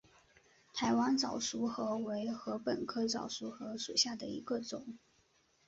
[0.73, 4.97] 台湾早熟禾为禾本科早熟禾属下的一个种。